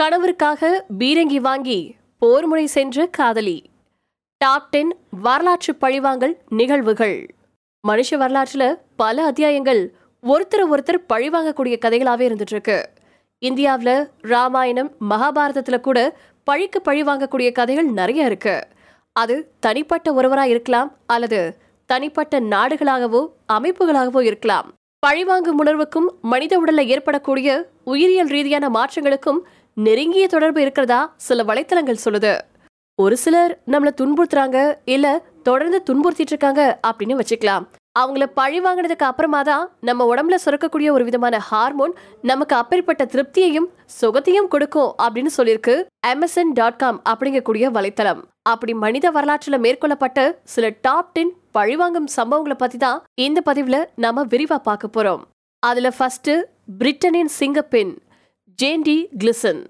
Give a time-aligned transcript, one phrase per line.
[0.00, 0.68] கணவருக்காக
[0.98, 1.78] பீரங்கி வாங்கி
[2.20, 3.64] போர்முனை சென்ற காதலி.
[4.38, 7.16] டாப் டென் வரலாற்று பழிவாங்கல் நிகழ்வுகள்.
[7.88, 9.82] மனுஷ வரலாற்றில் பல அத்தியாயங்கள்
[10.22, 12.78] ஒருத்தர் ஒருத்தர் பழிவாங்கக்கூடிய கதைகளாகவே இருந்துட்டு இருக்கு
[13.42, 15.98] இந்தியாவில் ராமாயணம் மகாபாரதத்தில் கூட
[16.44, 18.56] பழிக்கு பழி வாங்கக்கூடிய கதைகள் நிறைய இருக்கு.
[19.12, 21.40] அது தனிப்பட்ட ஒருவராக இருக்கலாம் அல்லது
[21.86, 23.22] தனிப்பட்ட நாடுகளாகவோ
[23.52, 24.68] அமைப்புகளாகவோ இருக்கலாம்.
[24.98, 27.48] பழிவாங்கும் உணர்வுக்கும் மனித உடலில் ஏற்படக்கூடிய
[27.84, 29.38] உயிரியல் ரீதியான மாற்றங்களுக்கும்
[29.84, 31.14] நெருங்கிய தொடர்பு இருக்கிறதா?
[31.16, 32.38] சில வலைத்தளங்கள் சொல்லுது.
[32.94, 35.06] ஒரு சிலர் நம்மள துன்புறுத்துறாங்க இல்ல
[35.42, 37.64] தொடர்ந்து துன்புறுத்திட்டு இருக்காங்க அப்படின்னு வச்சுக்கலாம்.
[37.98, 43.68] அவங்கள பழி வாங்கினதுக்கு அப்புறமா தான் நம்ம உடம்புல சுரக்கக்கூடிய ஒரு விதமான ஹார்மோன் நமக்கு அப்பேற்பட்ட திருப்தியையும்
[44.00, 48.22] சுகத்தையும் கொடுக்கும் அப்படின்னு சொல்லியிருக்கு அமேசன் டாட் காம் அப்படிங்கக்கூடிய வலைத்தளம்.
[48.42, 54.56] அப்படி மனித வரலாற்றுல மேற்கொள்ளப்பட்ட சில டாப் டென் பழிவாங்கும் சம்பவங்களை பத்தி தான் இந்த பதிவுல நாம விரிவா
[54.56, 55.20] பார்க்க போறோம்.
[55.58, 56.30] அதுல ஃபர்ஸ்ட்
[56.78, 57.94] பிரிட்டனின் சிங்கப்பெண்.
[58.60, 59.66] Jane de Clisson.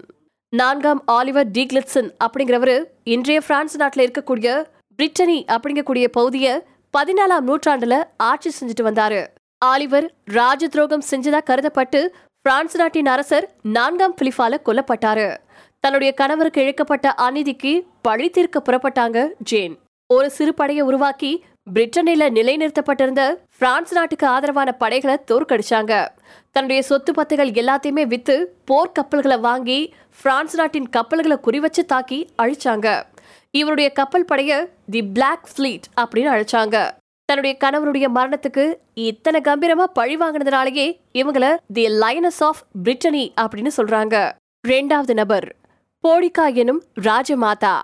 [0.49, 4.65] நான்காம் ஆலிவர் டி கிளிட்சன் அப்படிங்கிறவரு இன்றைய பிரான்ஸ் நாட்டில் இருக்கக்கூடிய
[4.97, 6.61] பிரிட்டனி அப்படிங்கக்கூடிய பகுதியை
[6.97, 9.27] பதினாலாம் நூற்றாண்டுல ஆட்சி செஞ்சுட்டு வந்தாரு.
[9.65, 12.07] ஆலிவர் ராஜ துரோகம் செஞ்சதா கருதப்பட்டு
[12.41, 15.37] பிரான்ஸ் நாட்டின் அரசர் நான்காம் பிலிஃபால கொல்லப்பட்டாரு.
[15.79, 19.79] தன்னுடைய கணவருக்கு இழைக்கப்பட்ட அநீதிக்கு பழி தீர்க்க புறப்பட்டாங்க ஜேன்.
[20.13, 26.07] ஒரு சிறு படையை உருவாக்கி பிரிட்டனில நிலைநிறுத்தப்பட்டிருந்த பிரான்ஸ் நாட்டுக்கு ஆதரவான படைகளை தோற்கடிச்சாங்க.
[26.51, 33.03] தன்னுடைய சொத்து பத்துகள் எல்லாத்தையுமே வித்து போர் கப்பல்களை வாங்கி பிரான்ஸ் நாட்டின் கப்பல்களை குறிவச்சு தாக்கி அழிச்சாங்க.
[33.51, 36.89] இவருடைய கப்பல் படைய தி பிளாக் ஃபிளீட் அப்படின்னு அழைச்சாங்க.
[37.25, 44.31] தன்னுடைய கணவருடைய மரணத்துக்கு இத்தனை கம்பீரமா பழி வாங்கினதுனாலேயே இவங்கள தி லைனஸ் ஆஃப் பிரிட்டனி அப்படின்னு சொல்றாங்க.
[44.67, 45.55] ரெண்டாவது நபர்
[46.03, 47.75] போடிகா எனும் ராஜமாதா.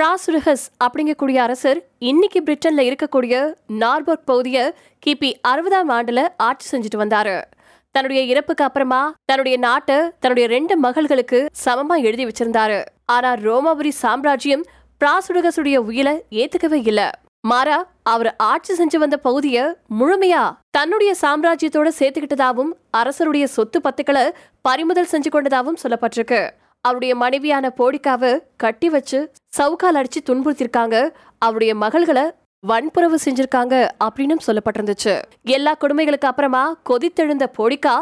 [0.00, 4.74] பிராசுரகஸ் அப்படிங்கக்கூடிய அரசர் இன்னைக்கு பிரிட்டன்ல இருக்கக்கூடிய நார்பர்க் பகுதிய
[5.06, 7.42] கிபி அறுபதாம் ஆண்டுல ஆட்சி செஞ்சுட்டு வந்தாரு.
[7.90, 12.84] தன்னுடைய இறப்புக்கு அப்புறமா தன்னுடைய நாட்டை தன்னுடைய ரெண்டு மகள்களுக்கு சமமா எழுதி வச்சிருந்தாரு.
[13.04, 14.64] ஆனா ரோமாபுரி சாம்ராஜ்யம்
[15.00, 17.10] பிராசுரகசுடைய உயிரை ஏத்துக்கவே இல்ல.
[17.40, 25.28] மாறா அவர் ஆட்சி செஞ்சு வந்த பகுதிய முழுமையா தன்னுடைய சாம்ராஜ்யத்தோட சேர்த்துக்கிட்டதாவும் அரசருடைய சொத்து பத்துக்களை பறிமுதல் செஞ்சு
[25.28, 26.50] கொண்டதாகவும் சொல்லப்பட்டிருக்கு.
[26.86, 29.18] அவருடைய மனைவியான போடிக்காவை கட்டி வச்சு
[29.58, 30.96] சவுக்கால் அடிச்சு துன்புறுத்திருக்காங்க
[31.38, 32.24] அவருடைய மகள்களை
[32.62, 33.74] வன்புறவு செஞ்சிருக்காங்க
[34.04, 35.14] அப்படின்னு சொல்லப்பட்டிருந்துச்சு.
[35.56, 37.96] எல்லா கொடுமைகளுக்கு அப்புறமா கொதித்தெழுந்த போடிக்கா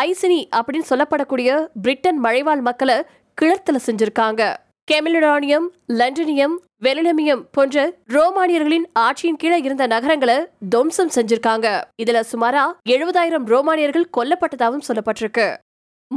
[0.00, 1.50] ஐசினி அப்படின்னு சொல்லப்படக்கூடிய
[1.82, 2.96] பிரிட்டன் மழைவாழ் மக்களை
[3.40, 4.42] கிளர்த்தல செஞ்சிருக்காங்க.
[4.88, 5.66] கெமிலடானியம்
[6.00, 7.84] லண்டனியம் வெலினமியம் போன்ற
[8.16, 10.36] ரோமானியர்களின் ஆட்சியின் கீழே இருந்த நகரங்களை
[10.74, 11.68] துவம்சம் செஞ்சிருக்காங்க.
[12.02, 12.64] இதுல சுமாரா
[12.94, 15.46] எழுபதாயிரம் ரோமானியர்கள் கொல்லப்பட்டதாகவும் சொல்லப்பட்டிருக்கு.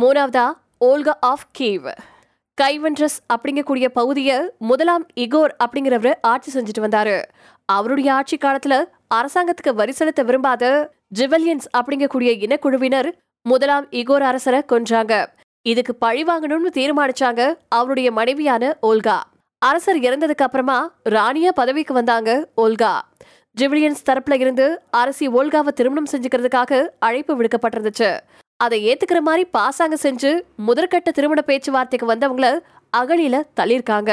[0.02, 0.48] மூணாவதா
[0.86, 1.92] ஓல்கா ஆஃப் கீவ்.
[2.62, 7.22] கைவென்ட்ரஸ் அப்படிங்கக்கூடிய பகுதியை முதலாம் இகோர் அப்படிங்கிறவர் ஆட்சி செஞ்சுட்டு வந்தாரு.
[7.66, 8.84] அவருடைய ஆட்சி காலத்துல
[9.16, 13.10] அரசாங்கத்துக்கு வரி செலுத்த விரும்பாத ஜிவலியன்ஸ் அப்படிங்கக்கூடிய இனக்குழுவினர்
[13.42, 15.26] முதலாம் இகோர் அரசரை கொன்றாங்க.
[15.62, 19.18] இதுக்கு பழி வாங்கணும்னு தீர்மானிச்சாங்க அவருடைய மனைவியான ஓல்கா.
[19.58, 22.94] அரசர் இறந்ததுக்கு அப்புறமா ராணியா பதவிக்கு வந்தாங்க ஓல்கா.
[23.62, 28.20] ஜிவிலியன்ஸ் தரப்புல இருந்து அரசி ஓல்காவை திருமணம் செஞ்சுக்கிறதுக்காக அழைப்பு விடுக்கப்பட்டிருந்துச்சு.
[28.64, 30.32] அதை ஏத்துக்கிற மாதிரி பாசாங்க செஞ்சு
[30.68, 32.48] முதற்கட்ட திருமண பேச்சுவார்த்தைக்கு வந்தவங்கள
[32.98, 34.12] அகழியில தள்ளியிருக்காங்க.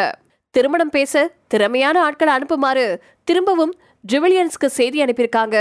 [0.54, 2.86] திருமணம் பேச திறமையான ஆட்களை அனுப்புமாறு
[3.24, 3.74] திரும்பவும்
[4.12, 5.56] ஜிவிலியன்ஸ்க்கு செய்தி அனுப்பியிருக்காங்க.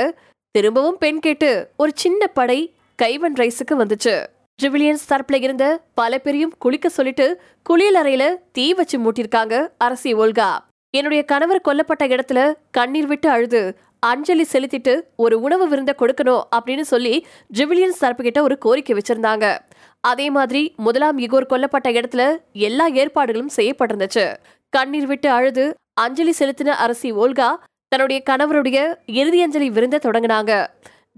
[0.56, 2.60] திரும்பவும் பெண் கேட்டு ஒரு சின்ன படை
[3.02, 4.16] கைவன் ரைஸுக்கு வந்துச்சு.
[4.60, 7.28] ஜுவிலியன்ஸ் தரப்புல இருந்த பல பேரையும் குளிக்க சொல்லிட்டு
[7.64, 10.50] குளியல் அறையில தீ வச்சு மூட்டிருக்காங்க அரசி ஓல்கா.
[10.98, 12.40] என்னுடைய கணவர் கொல்லப்பட்ட இடத்துல
[12.72, 13.62] கண்ணீர் விட்டு அழுது
[14.00, 17.26] அஞ்சலி செலுத்திட்டு ஒரு உணவு விருந்த கொடுக்கணும் அப்படின்னு சொல்லி
[17.58, 19.58] ஜிவிலியன்ஸ் தரப்பு கிட்ட ஒரு கோரிக்கை வச்சிருந்தாங்க.
[20.02, 22.24] அதே மாதிரி முதலாம் இகோர் கொல்லப்பட்ட இடத்துல
[22.54, 24.36] எல்லா ஏற்பாடுகளும் செய்யப்பட்டிருந்துச்சு.
[24.70, 27.50] கண்ணீர் விட்டு அழுது அஞ்சலி செலுத்தின அரசி ஓல்கா
[27.88, 30.68] தன்னுடைய கணவருடைய இறுதி அஞ்சலி விருந்த தொடங்கினாங்க.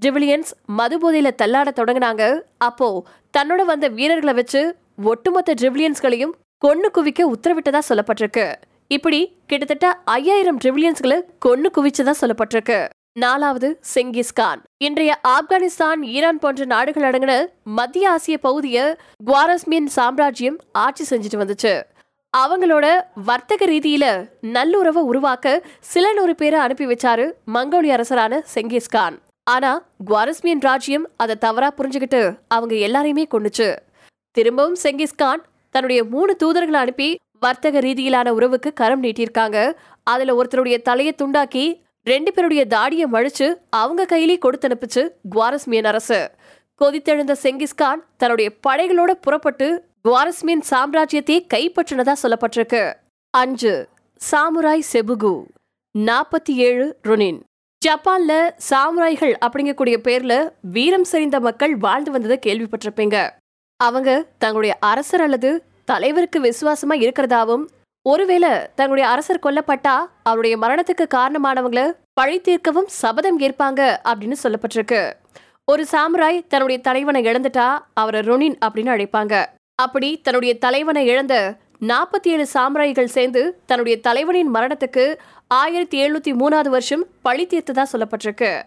[0.06, 2.24] ஜிவிலியன்ஸ் மது போதையில தள்ளாட தொடங்கினாங்க.
[2.58, 3.06] அப்போ
[3.38, 4.62] தன்னோட வந்த வீரர்களை வச்சு
[5.04, 8.46] ஒட்டுமொத்த ஜிவிலியன்ஸ்களையும் கொன்னு குவிக்க உத்தரவிட்டதா சொல்லப்பட்டிருக்கு.
[8.92, 12.86] இப்படி கிட்டத்தட்ட ஐயாயிரம் ட்ரிவிலியன்ஸ்களை கொன்னு குவிச்சதா சொல்லப்பட்டிருக்கு.
[13.20, 21.40] நாலாவது செங்கிஸ்கான் இன்றைய ஆப்கானிஸ்தான் ஈரான் போன்ற நாடுகள் அடங்கின மத்திய ஆசிய பகுதிய குவாரஸ்மியன் சாம்ராஜ்யம் ஆட்சி செஞ்சுட்டு
[21.44, 21.82] வந்துச்சு.
[22.38, 22.86] அவங்களோட
[23.26, 24.06] வர்த்தக ரீதியில
[24.42, 29.72] நல்லுறவை உருவாக்க சில நூறு பேரை அனுப்பி வச்சாரு மங்கோலிய அரசரான செங்கிஸ்கான் ஆனா
[30.10, 33.78] குவாரஸ்மியன் ராஜ்யம் அதை தவறா புரிஞ்சுக்கிட்டு அவங்க எல்லாரையுமே கொண்டுச்சு
[34.32, 39.74] திரும்பவும் செங்கிஸ்கான் தன்னுடைய மூணு தூதர்களை அனுப்பி வர்த்தக ரீதியிலான உறவுக்கு கரம் நீட்டியிருக்காங்க.
[40.04, 41.66] அதுல ஒருத்தருடைய தலையை துண்டாக்கி
[42.04, 45.02] ரெண்டு பேருடைய தாடியை மழிச்சு அவங்க கையிலே கொடுத்து அனுப்பிச்சு
[45.36, 46.20] குவாரஸ்மியன் அரசு.
[46.82, 49.68] கொதித்தெழுந்த செங்கிஸ்கான் தன்னுடைய படைகளோட புறப்பட்டு
[50.08, 52.84] குவாரஸ்மியன் சாம்ராஜ்யத்தை கைப்பற்றினதா சொல்லப்பட்டிருக்கு.
[53.30, 53.74] அஞ்சு
[54.32, 55.34] சாமுராய் செபுகு
[56.00, 57.40] நாற்பத்தி ஏழு ருனின்.
[57.86, 58.34] ஜப்பான்ல
[58.70, 60.34] சாமுராய்கள் அப்படிங்கக்கூடிய பேர்ல
[60.76, 63.18] வீரம் செறிந்த மக்கள் வாழ்ந்து வந்ததை கேள்விப்பட்டிருப்பீங்க.
[63.80, 65.52] அவங்க தங்களுடைய அரசர் அல்லது
[65.86, 67.66] தலைவருக்கு விசுவாசமா இருக்கிறதாவும்
[68.02, 75.12] ஒருவேளை தன்னுடைய அரசர் கொல்லப்பட்டா அவருடைய மரணத்துக்கு காரணமானவங்கள பழி தீர்க்கவும் சபதம் ஏற்பாங்க அப்படின்னு சொல்லப்பட்டிருக்கு.
[75.66, 79.46] ஒரு சாமுராய் தன்னுடைய தலைவனை இழந்துட்டா அவரை ரொனின் அப்படின்னு அழைப்பாங்க.
[79.76, 85.18] அப்படி தன்னுடைய தலைவனை இழந்த நாற்பத்தி ஏழு சாம்ராய்கள் சேர்ந்து தன்னுடைய தலைவனின் மரணத்துக்கு
[85.48, 88.62] ஆயிரத்தி எழுநூத்தி மூணாவது வருஷம் பழி தீர்த்ததா சொல்லப்பட்டிருக்கு.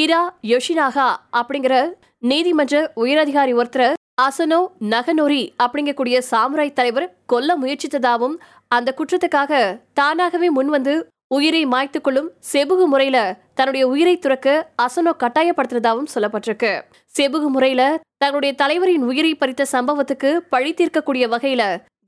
[0.00, 4.58] ஹிரா யோஷினாகா அப்படிங்கிற நீதிமன்ற உயரதிகாரி ஒருத்தர் அசனோ
[4.90, 8.36] நகனோரி அப்படிங்கக்கூடிய சாமுராய் தலைவர் கொல்ல முயற்சித்ததாகவும்
[8.68, 10.94] அந்த குற்றத்துக்காக தானாகவே முன்வந்து
[11.26, 13.18] உயிரை மாய்த்துக்கொள்ளும் செபுகு முறையில
[13.54, 14.48] தன்னுடைய உயிரை துறக்க
[14.82, 16.72] அசனோ கட்டாயப்படுத்தினதாகவும் சொல்லப்பட்டிருக்கு.
[17.18, 17.82] செபுகு முறையில
[18.16, 21.62] தன்னுடைய தலைவரின் உயிரை பறித்த சம்பவத்துக்கு பழி தீர்க்கக்கூடிய வகையில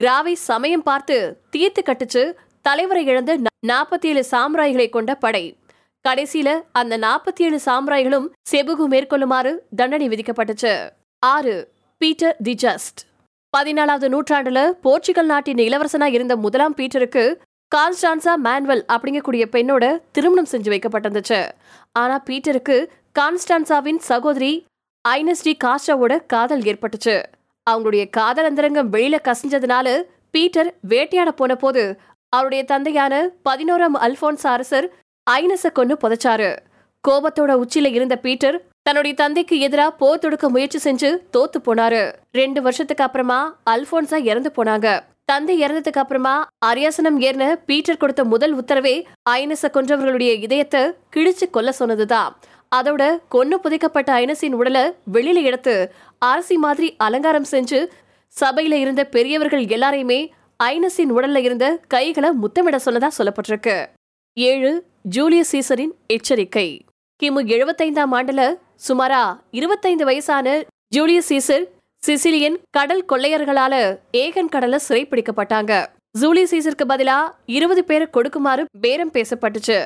[0.04, 1.16] கிராவை சமயம் பார்த்து
[1.50, 2.24] தீர்த்து கட்டுச்சு
[2.62, 3.36] தலைவரை இழந்த
[3.66, 5.44] நாற்பத்தி ஏழு சாம்ராய்களை கொண்ட படை.
[6.04, 10.74] கடைசியில அந்த நாற்பத்தி ஏழு சாம்ராய்களும் செபுகு மேற்கொள்ளுமாறு தண்டனை விதிக்கப்பட்டுச்சு.
[11.22, 11.56] ஆறு
[12.02, 12.98] பீட்டர் தி ஜஸ்ட்.
[13.56, 17.36] பதினாலாவது நூற்றாண்டுல போர்ச்சுகல் நாட்டின் இளவரசனா இருந்த முதலாம் பீட்டருக்கு
[17.74, 21.40] கான்ஸ்டான்சா மேன்வல் அப்படிங்கக்கூடிய பெண்ணோட திருமணம் செஞ்சு வைக்கப்பட்டிருந்துச்சு.
[21.92, 22.76] ஆனா பீட்டருக்கு
[23.18, 24.66] கான்ஸ்டான்சாவின் சகோதரி
[25.08, 27.22] ஐனஸ்டி காஸ்டாவோட காதல் ஏற்பட்டுச்சு.
[27.70, 29.96] அவங்களுடைய காதல் அந்தரங்கம் வெளியில கசிஞ்சதுனால
[30.30, 31.98] பீட்டர் வேட்டையாட போன போது
[32.28, 34.92] அவருடைய தந்தையான பதினோராம் அல்போன்ஸ் அரசர்
[35.30, 36.56] ஐனஸ கொண்டு புதைச்சாரு.
[37.08, 42.02] கோபத்தோட உச்சியில இருந்த பீட்டர் தன்னுடைய தந்தைக்கு எதிராக போர் தொடுக்க முயற்சி செஞ்சு தோத்து போனாரு.
[42.38, 43.38] ரெண்டு வருஷத்துக்கு அப்புறமா
[43.70, 44.88] அல்போன்சா இறந்து போனாங்க.
[45.30, 46.34] தந்தை இறந்ததுக்கு அப்புறமா
[46.66, 48.92] அரியாசனம் ஏறின பீட்டர் கொடுத்த முதல் உத்தரவே
[49.30, 50.82] ஐனஸ கொன்றவர்களுடைய இதயத்தை
[51.16, 52.36] கிழிச்சு கொல்ல சொன்னதுதான்
[52.76, 53.02] அதோட
[53.34, 55.74] கொன்னு புதைக்கப்பட்ட ஐனஸின் உடலை வெளியில எடுத்து
[56.18, 57.80] அரசி மாதிரி அலங்காரம் செஞ்சு
[58.40, 60.20] சபையில இருந்த பெரியவர்கள் எல்லாரையுமே
[60.64, 63.76] ஐனஸின் உடல்ல இருந்த கைகளை முத்தமிட சொன்னதா சொல்லப்பட்டிருக்கு.
[64.36, 64.72] ஏழு
[65.16, 66.68] ஜூலியஸ் சீசரின் எச்சரிக்கை.
[67.22, 68.42] கிமு எழுபத்தைந்தாம் ஆண்டுல
[68.84, 71.64] சுமாரா இருபத்தைந்து வயசான ஜூலியஸ் சீசர்
[72.02, 73.74] சிசிலியன் கடல் கொள்ளையர்களால
[74.12, 75.72] ஏகன் கடல்ல சிறைப்பிடிக்கப்பட்டாங்க.
[76.20, 79.78] ஜூலியஸ் சீசருக்கு பதிலா இருபது பேரை கொடுக்குமாறு பேரம் பேசப்பட்டுச்சு.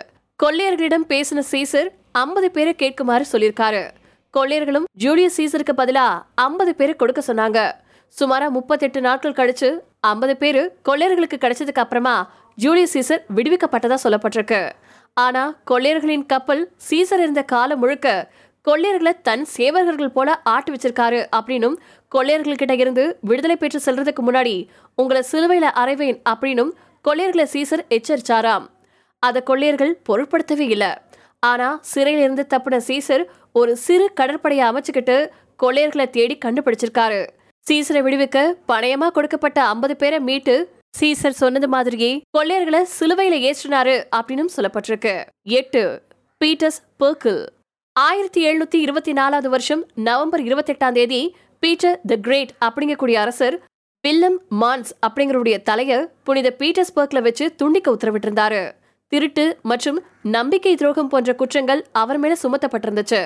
[0.43, 3.83] கொள்ளையர்களிடம் பேசின சீசர் ஐம்பது பேரை கேட்குமாறு சொல்லியிருக்காரு.
[4.37, 7.59] கொள்ளையர்களும் ஜூலியஸ் சீசருக்கு பதிலா ஐம்பது பேரை கொடுக்க சொன்னாங்க.
[8.21, 9.71] சுமாரா முப்பத்தெட்டு நாட்கள் கழிச்சு
[10.01, 14.71] ஐம்பது பேரு கொள்ளையர்களுக்கு கிடைச்சதுக்கு அப்புறமா ஜூலியஸ் சீசர் விடுவிக்கப்பட்டதா சொல்லப்பட்டிருக்கு.
[15.15, 18.09] ஆனா கொள்ளையர்களின் கப்பல் சீசர் இருந்த காலம் முழுக்க
[18.69, 21.77] கொள்ளையர்களை தன் சேவகர்கள் போல ஆட்டு வச்சிருக்காரு அப்படின்னும்
[22.15, 26.73] கொள்ளையர்கள்கிட்ட இருந்து விடுதலை பெற்று செல்றதுக்கு முன்னாடி உங்களை சிலுவையில அறைவேன் அப்படின்னும்
[27.05, 28.67] கொள்ளையர்களை சீசர் எச்சரிச்சாராம்
[29.19, 30.91] அதை கொள்ளையர்கள் பொருட்படுத்தவே இல்லை.
[31.39, 35.17] ஆனா சிறையில இருந்து தப்பின சீசர் ஒரு சிறு கடற்படையை அமைச்சுக்கிட்டு
[35.63, 37.27] கொள்ளையர்களை தேடி கண்டுபிடிச்சிருக்காரு.
[37.67, 40.55] சீசரை விடுவிக்க பணயமா கொடுக்கப்பட்ட ஐம்பது பேரை மீட்டு
[41.01, 45.15] சீசர் சொன்னது மாதிரியே கொள்ளையர்களை சிலுவையில ஏற்றினாரு அப்படின்னு சொல்லப்பட்டிருக்கு.
[45.43, 46.03] எட்டு.
[46.41, 47.41] பீட்டர்ஸ் பர்க்கிள்
[48.03, 51.19] ஆயிரத்தி எழுநூத்தி இருபத்தி நாலாவது வருஷம் நவம்பர் இருபத்தெட்டாம் தேதி
[51.63, 53.57] பீட்டர் த கிரேட் அப்படிங்கக்கூடிய அரசர்
[54.05, 55.95] வில்லம் மான்ஸ் அப்படிங்கிறவருடைய தலைய
[56.27, 58.63] புனித பீட்டர்ஸ்பர்க்ல வச்சு துண்டிக்க உத்தரவிட்டிருந்தாரு.
[59.13, 59.99] திருட்டு மற்றும்
[60.37, 63.23] நம்பிக்கை துரோகம் போன்ற குற்றங்கள் அவர் மேல சுமத்தப்பட்டிருந்துச்சு.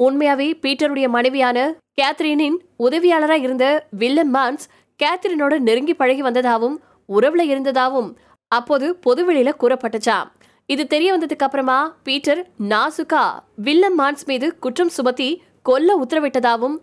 [0.00, 1.58] உண்மையாவே பீட்டருடைய மனைவியான
[2.02, 2.58] கேத்ரினின்
[2.88, 3.68] உதவியாளராக இருந்த
[4.02, 4.66] வில்லம் மான்ஸ்
[5.00, 6.76] கேத்ரினோட நெருங்கி பழகி வந்ததாகவும்
[7.18, 8.10] உறவுல இருந்ததாகவும்
[8.52, 10.28] அப்போது பொதுவெளியில கூறப்பட்டுச்சாம்.
[10.70, 16.76] இது தெரிய வந்ததுக்கு அப்புறமா பீட்டர் நாசுகா வில்லம் மான்ஸ் மீது குற்றம் சுமத்தி கொல்ல உத்தரவிட்டதாகவும்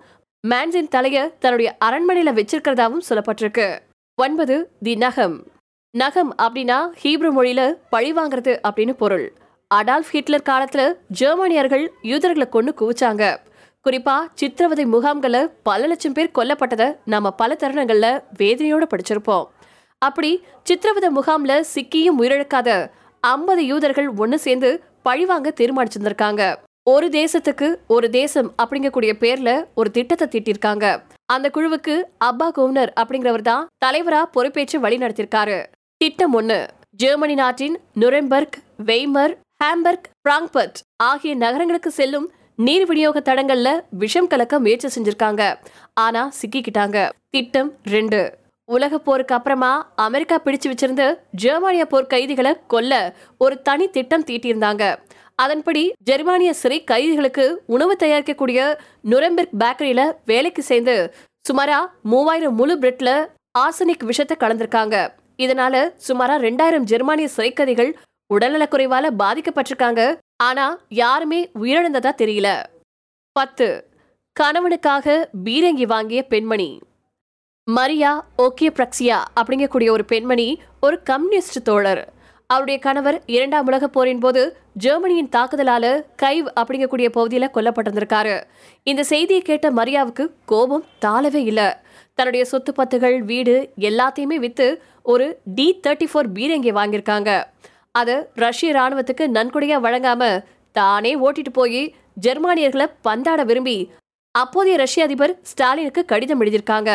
[0.48, 3.80] மேன்ஸின் தலையை தன்னுடைய அரண்மனையில வச்சிருக்கிறதாவும் சொல்லப்பட்டிருக்கு.
[4.22, 5.44] ஒன்பது தி நகம்.
[5.98, 9.34] நகம் அப்படின்னா ஹீப்ரு மொழியில பழி வாங்குறது அப்படின்னு பொருள்.
[9.75, 13.38] அடால்ஃப் ஹிட்லர் காலத்துல ஜெர்மனியர்கள் யூதர்களை கொண்டு குவிச்சாங்க.
[13.89, 19.46] குறிப்பா சித்திரவதை முகாம்களில் பல லட்சம் பேர் கொல்லப்பட்டதை நாம பல தருணங்கள்ல வேதனையோட படிச்சிருப்போம்.
[19.98, 26.55] அப்படி சித்திரவதை முகாம்ல சிக்கியும் உயிரிழக்காத ஐம்பது யூதர்கள் ஒன்னு சேர்ந்து பழிவாங்க தீர்மானிச்சிருந்திருக்காங்க.
[26.83, 31.01] ஒரு தேசத்துக்கு ஒரு தேசம் அப்படிங்கக்கூடிய பேர்ல ஒரு திட்டத்தை தீட்டிருக்காங்க.
[31.25, 35.65] அந்த குழுவுக்கு அப்பா கோவனர் அப்படிங்கிறவர் தான் தலைவரா பொறுப்பேற்று வழி நடத்திருக்காரு.
[35.97, 36.59] திட்டம் ஒன்று
[36.89, 39.33] ஜெர்மனி நாட்டின் நுரெம்பர்க் வெய்மர்
[39.63, 45.55] ஹாம்பர்க் பிராங்பர்ட் ஆகிய நகரங்களுக்கு செல்லும் நீர் விநியோக தடங்கள்ல விஷம் கலக்க முயற்சி செஞ்சிருக்காங்க.
[45.93, 47.09] ஆனா சிக்கிக்கிட்டாங்க.
[47.29, 48.38] திட்டம் ரெண்டு
[48.69, 54.95] உலக போருக்கு அப்புறமா அமெரிக்கா பிடிச்சு வச்சிருந்து ஜெர்மானிய போர் கைதிகளை கொல்ல ஒரு தனி திட்டம் தீட்டியிருந்தாங்க.
[55.36, 61.13] அதன்படி ஜெர்மானிய சிறை கைதிகளுக்கு உணவு தயாரிக்கக்கூடிய நுரம்பெர்க் பேக்கரியில வேலைக்கு சேர்ந்து
[61.50, 63.27] சுமாரா மூவாயிரம் முழு பிரெட்ல
[63.59, 65.09] ஆர்சனிக் விஷத்தை கலந்திருக்காங்க.
[65.38, 67.93] இதனால சுமாரா ரெண்டாயிரம் ஜெர்மானிய சிறைக்கதிகள்
[68.33, 70.17] உடல்நலக்குறைவால பாதிக்கப்பட்டிருக்காங்க.
[70.43, 72.63] ஆனா யாருமே உயிரிழந்ததா தெரியல.
[73.31, 73.88] பத்து.
[74.39, 76.79] கணவனுக்காக பீரங்கி வாங்கிய பெண்மணி.
[77.75, 82.13] மரியா ஓகே பிரக்சியா அப்படிங்கக்கூடிய ஒரு பெண்மணி ஒரு கம்யூனிஸ்ட் தோழர்.
[82.47, 85.86] அவருடைய கணவர் இரண்டாம் உலக போரின் போது ஜெர்மனியின் தாக்குதலால
[86.21, 88.43] கைவ் அப்படிங்கக்கூடிய பகுதியில் கொல்லப்பட்டிருந்திருக்காரு.
[88.83, 91.67] இந்த செய்தியை கேட்ட மரியாவுக்கு கோபம் தாளவே இல்லை.
[92.13, 97.43] தன்னுடைய சொத்து பத்துகள் வீடு எல்லாத்தையுமே வித்து ஒரு டி தேர்ட்டி ஃபோர் பீரங்கி வாங்கியிருக்காங்க.
[97.91, 103.91] அதை ரஷ்ய ராணுவத்துக்கு நன்கொடையா வழங்காம தானே ஓட்டிட்டு போய் ஜெர்மானியர்களை பந்தாட விரும்பி
[104.31, 106.91] அப்போதைய ரஷ்ய அதிபர் ஸ்டாலினுக்கு கடிதம் எழுதியிருக்காங்க.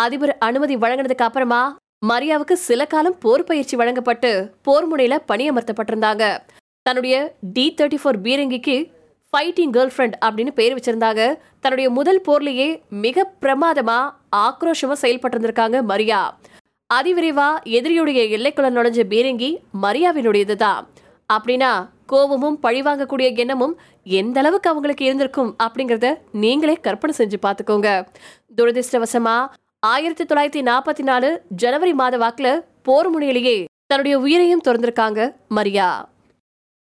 [0.00, 1.76] அதிபர் அனுமதி வழங்கினதுக்கு அப்புறமா
[2.08, 4.30] மரியாவுக்கு சில காலம் போர் பயிற்சி வழங்கப்பட்டு
[4.62, 6.24] போர் முனையில பணியமர்த்தப்பட்டிருந்தாங்க.
[6.82, 8.76] தன்னுடைய டி தேர்ட்டி ஃபோர் பீரங்கிக்கு
[9.30, 11.22] ஃபைட்டிங் கேர்ள் ஃப்ரெண்ட் அப்படின்னு பேர் வச்சிருந்தாங்க.
[11.60, 13.98] தன்னுடைய முதல் போர்லேயே மிக பிரமாதமா
[14.36, 16.38] ஆக்ரோஷமா செயல்பட்டிருந்திருக்காங்க மரியா.
[16.94, 17.48] அதிவிரைவா
[17.78, 19.50] எதிரியுடைய எல்லைக்குள்ள நுழைஞ்ச பீரங்கி
[19.82, 20.82] மரியாவினுடையதுதான்.
[21.32, 21.72] அப்படின்னா
[22.06, 27.90] கோபமும் பழிவாங்கக்கூடிய எண்ணமும் எந்த அளவுக்கு அவங்களுக்கு இருந்திருக்கும் அப்படிங்கறத நீங்களே கற்பனை செஞ்சு பார்த்துக்கோங்க.
[28.56, 29.36] துரதிருஷ்டவசமா
[29.82, 32.48] ஆயிரத்தி தொள்ளாயிரத்தி நாற்பத்தி நாலு ஜனவரி மாத வாக்குல
[32.82, 35.88] போர் முனையிலேயே தன்னுடைய உயிரையும் திறந்திருக்காங்க மரியா.